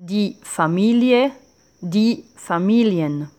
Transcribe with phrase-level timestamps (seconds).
[0.00, 1.30] die Familie,
[1.82, 3.30] die Familien.